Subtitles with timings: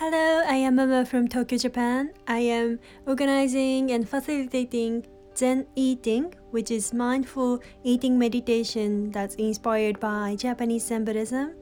[0.00, 2.14] Hello, I am Mama from Tokyo, Japan.
[2.26, 5.04] I am organizing and facilitating
[5.36, 11.52] Zen eating, which is mindful eating meditation that's inspired by Japanese Zen Buddhism.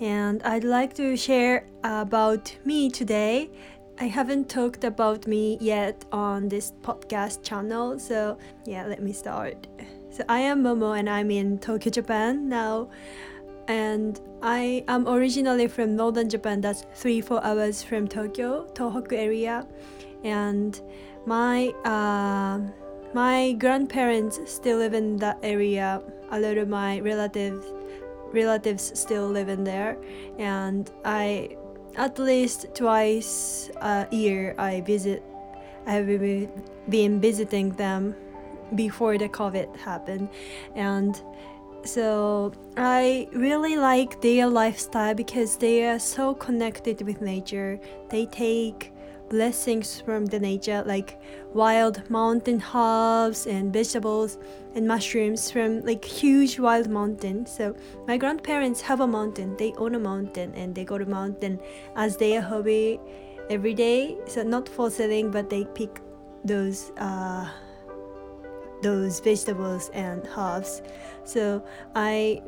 [0.00, 3.50] And I'd like to share about me today.
[3.98, 9.66] I haven't talked about me yet on this podcast channel, so yeah, let me start.
[10.10, 12.90] So I am Momo and I'm in Tokyo, Japan now.
[13.70, 19.64] And I am originally from northern Japan, that's three, four hours from Tokyo, Tohoku area.
[20.24, 20.80] And
[21.24, 22.58] my uh,
[23.14, 26.02] my grandparents still live in that area.
[26.32, 27.64] A lot of my relatives
[28.32, 29.96] relatives still live in there,
[30.36, 31.56] and I
[31.94, 35.22] at least twice a year I visit.
[35.86, 38.16] I have been visiting them
[38.74, 40.28] before the COVID happened,
[40.74, 41.22] and
[41.84, 47.80] so I really like their lifestyle because they are so connected with nature.
[48.10, 48.92] They take
[49.30, 51.20] blessings from the nature like
[51.54, 54.38] wild mountain herbs and vegetables
[54.74, 57.46] and mushrooms from like huge wild mountain.
[57.46, 57.74] So
[58.06, 59.56] my grandparents have a mountain.
[59.56, 61.60] They own a mountain and they go to mountain
[61.96, 63.00] as their hobby
[63.48, 64.18] every day.
[64.26, 66.00] So not for selling but they pick
[66.44, 67.48] those uh,
[68.82, 70.82] those vegetables and herbs
[71.24, 71.62] so
[71.94, 72.40] i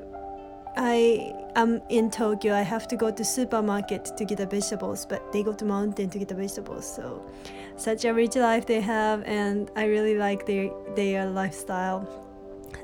[0.75, 2.55] I am in Tokyo.
[2.55, 6.09] I have to go to supermarket to get the vegetables, but they go to mountain
[6.09, 6.87] to get the vegetables.
[6.87, 7.23] So,
[7.77, 12.09] such a rich life they have, and I really like their their lifestyle.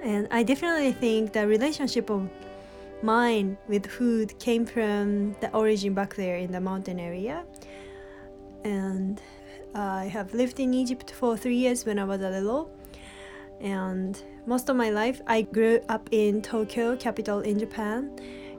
[0.03, 2.29] And I definitely think the relationship of
[3.03, 7.45] mine with food came from the origin back there in the mountain area.
[8.65, 9.21] And
[9.75, 12.71] I have lived in Egypt for three years when I was a little,
[13.61, 18.11] and most of my life I grew up in Tokyo, capital in Japan,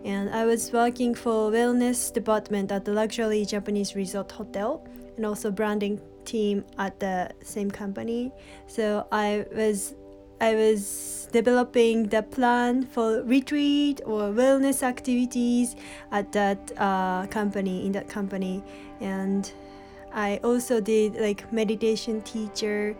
[0.05, 4.85] and I was working for wellness department at the luxury Japanese resort hotel
[5.17, 8.31] and also branding team at the same company.
[8.67, 9.95] So I was
[10.41, 15.75] I was developing the plan for retreat or wellness activities
[16.11, 18.63] at that uh, company in that company
[19.01, 19.51] and
[20.13, 22.95] I also did like meditation teacher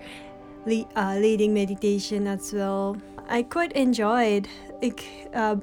[0.69, 2.95] le- uh, leading meditation as well.
[3.27, 4.47] I quite enjoyed
[4.81, 5.55] like uh,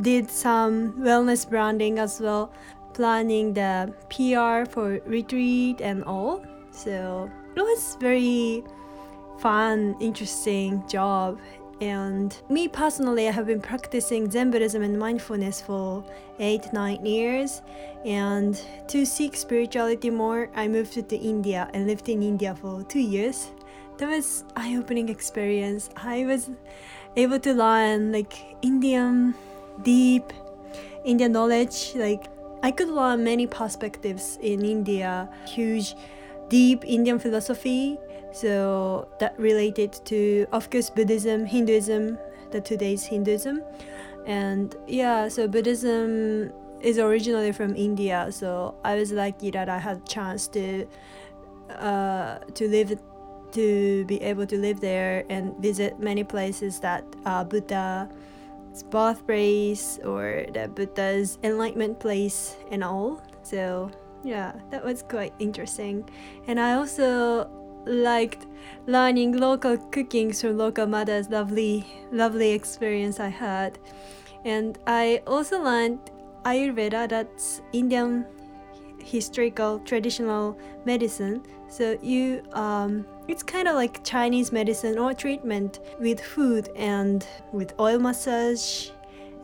[0.00, 2.52] did some wellness branding as well,
[2.92, 6.42] planning the PR for retreat and all.
[6.70, 8.64] So it was very
[9.38, 11.38] fun, interesting job.
[11.80, 16.04] And me personally, I have been practicing Zen Buddhism and mindfulness for
[16.38, 17.62] eight, nine years.
[18.04, 23.00] And to seek spirituality more, I moved to India and lived in India for two
[23.00, 23.50] years
[23.98, 25.90] that was eye-opening experience.
[25.96, 26.50] I was
[27.16, 29.34] able to learn like indian
[29.82, 30.32] deep
[31.04, 31.92] indian knowledge.
[31.94, 32.26] Like
[32.62, 35.94] i could learn many perspectives in india huge
[36.48, 37.98] deep indian philosophy.
[38.32, 42.18] So that related to of course buddhism hinduism
[42.50, 43.62] the today's hinduism.
[44.26, 48.28] And yeah so buddhism is originally from india.
[48.30, 50.86] So i was lucky that i had chance to
[51.70, 52.98] uh, to live
[53.54, 60.46] to be able to live there and visit many places that uh, Buddha's birthplace or
[60.52, 63.22] the Buddha's enlightenment place and all.
[63.42, 63.90] So
[64.22, 66.08] yeah, that was quite interesting.
[66.46, 67.48] And I also
[67.86, 68.46] liked
[68.86, 71.28] learning local cooking from local mothers.
[71.28, 73.78] Lovely, lovely experience I had.
[74.44, 76.10] And I also learned
[76.44, 78.26] Ayurveda, that's Indian
[79.04, 81.42] historical traditional medicine.
[81.68, 87.74] So you um, it's kind of like Chinese medicine or treatment with food and with
[87.80, 88.90] oil massage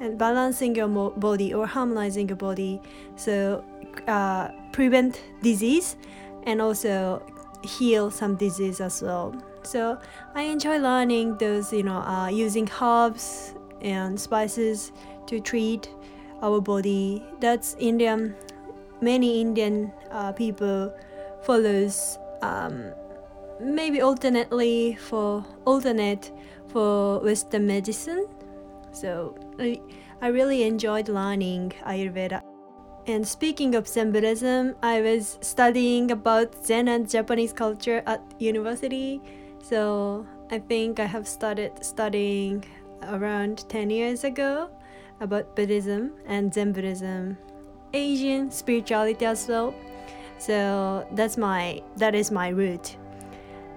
[0.01, 2.81] and balancing your body or harmonizing your body.
[3.17, 3.65] So
[4.07, 5.97] uh, prevent disease
[6.45, 7.23] and also
[7.63, 9.35] heal some disease as well.
[9.63, 9.99] So
[10.35, 14.93] I enjoy learning those, you know, uh, using herbs and spices
[15.27, 15.89] to treat
[16.43, 17.23] our body.
[17.41, 18.35] That's Indian.
[19.01, 20.93] Many Indian uh, people
[21.43, 22.93] follows um,
[23.61, 26.31] maybe alternately for alternate
[26.69, 28.27] for Western medicine.
[28.93, 29.81] So I,
[30.21, 32.43] I really enjoyed learning Ayurveda.
[33.07, 39.21] And speaking of Zen Buddhism, I was studying about Zen and Japanese culture at university.
[39.63, 42.65] So I think I have started studying
[43.03, 44.71] around 10 years ago
[45.21, 47.39] about Buddhism and Zen Buddhism,
[47.93, 49.75] Asian spirituality as well.
[50.39, 52.97] So that's my that is my route.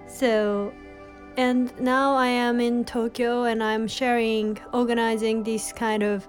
[0.06, 0.72] So,
[1.36, 6.28] and now I am in Tokyo and I'm sharing, organizing this kind of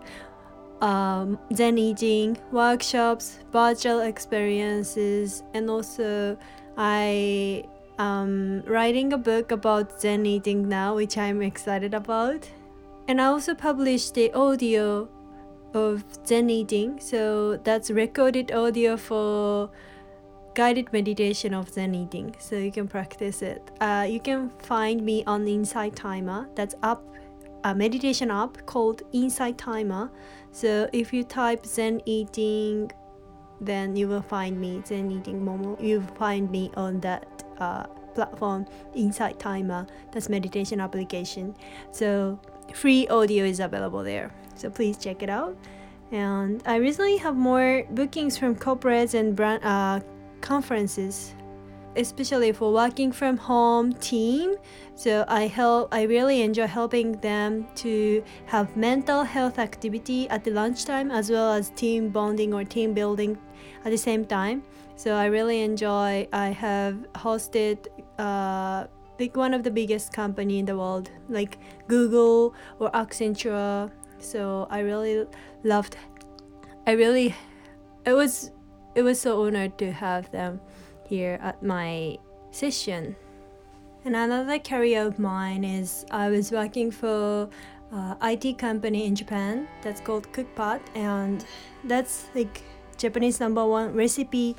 [0.82, 6.38] um, Zen eating workshops, virtual experiences, and also
[6.78, 7.64] I
[7.98, 12.50] am writing a book about Zen eating now, which I'm excited about.
[13.08, 15.08] And I also published the audio
[15.76, 19.70] of Zen eating, so that's recorded audio for
[20.56, 23.72] guided meditation of Zen eating, so you can practice it.
[23.82, 26.48] Uh, you can find me on Insight Timer.
[26.56, 27.04] That's up
[27.66, 30.12] a meditation app called Insight Timer.
[30.52, 32.92] So if you type Zen eating,
[33.60, 35.82] then you will find me Zen eating Momo.
[35.82, 39.86] You find me on that uh, platform Insight Timer.
[40.12, 41.56] That's meditation application.
[41.92, 42.40] So
[42.74, 44.32] free audio is available there.
[44.56, 45.58] So please check it out.
[46.12, 50.00] And I recently have more bookings from corporates and brand uh,
[50.42, 51.34] conferences
[51.98, 54.56] especially for working from home team.
[54.96, 60.52] So i help i really enjoy helping them to have mental health activity at the
[60.52, 63.38] lunchtime as well as team bonding or team building
[63.84, 64.64] at the same time.
[64.96, 67.88] So i really enjoy i have hosted
[68.18, 68.88] uh,
[69.20, 71.58] like one of the biggest company in the world like
[71.88, 75.26] google or accenture so i really
[75.64, 75.98] loved
[76.88, 77.36] i really
[78.06, 78.52] it was
[78.96, 80.60] it was so honored to have them
[81.08, 82.18] here at my
[82.52, 83.16] session.
[84.06, 87.50] And another career of mine is I was working for
[87.92, 91.46] uh, IT company in Japan that's called Cookpad, and
[91.84, 92.62] that's like
[92.98, 94.56] Japanese number one recipe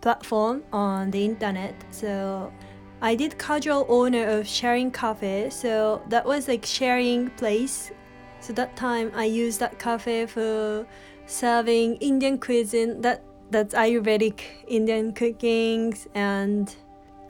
[0.00, 1.74] platform on the internet.
[1.90, 2.52] So
[3.00, 7.92] I did casual owner of sharing cafe, so that was like sharing place.
[8.42, 10.84] So that time I used that cafe for
[11.26, 16.74] serving Indian cuisine that that's Ayurvedic Indian cookings and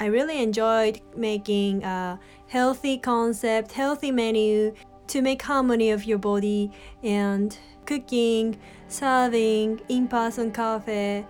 [0.01, 4.75] I really enjoyed making a healthy concept, healthy menu
[5.09, 6.71] to make harmony of your body
[7.03, 8.59] and cooking,
[8.89, 11.27] serving, in-person cafe.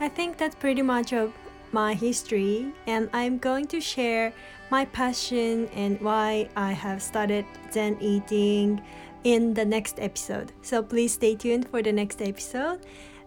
[0.00, 1.32] I think that's pretty much of
[1.72, 4.32] my history and I'm going to share
[4.70, 8.82] my passion and why I have started Zen eating
[9.24, 10.52] in the next episode.
[10.62, 12.80] So please stay tuned for the next episode.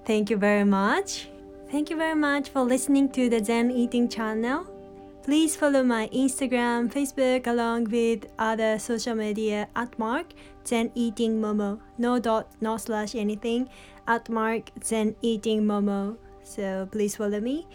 [0.05, 1.29] Thank you very much.
[1.69, 4.67] Thank you very much for listening to the Zen Eating channel.
[5.23, 10.33] Please follow my Instagram, Facebook, along with other social media at Mark
[10.67, 11.79] Zen Eating Momo.
[11.97, 13.69] No dot, no slash anything.
[14.05, 16.17] At Mark Zen Eating Momo.
[16.43, 17.65] So please follow me.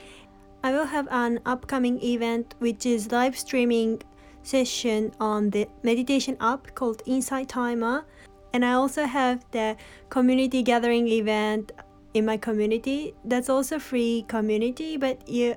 [0.63, 4.03] I will have an upcoming event which is live streaming
[4.43, 8.05] session on the meditation app called Insight Timer.
[8.53, 9.77] And I also have the
[10.09, 11.73] community gathering event
[12.15, 13.15] in my community.
[13.25, 15.55] That's also free community, but you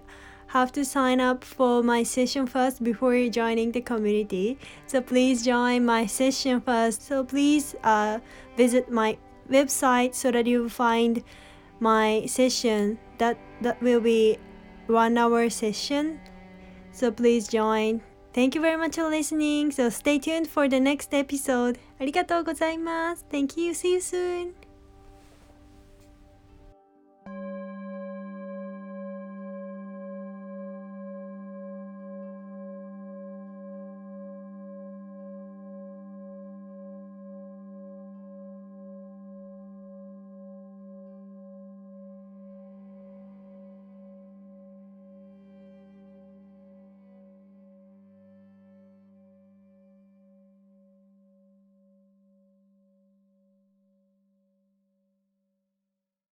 [0.48, 4.60] have to sign up for my session first before joining the community.
[4.86, 7.02] So please join my session first.
[7.04, 8.20] So please uh,
[8.58, 9.18] visit my
[9.50, 11.24] website so that you find
[11.80, 13.00] my session.
[13.18, 14.38] That that will be
[14.91, 16.21] one hour session.
[16.93, 18.01] So please join.
[18.33, 19.71] Thank you very much for listening.
[19.73, 21.79] So stay tuned for the next episode.
[21.99, 23.25] ありがとうございます。
[23.31, 23.71] Thank you.
[23.73, 24.70] See you soon.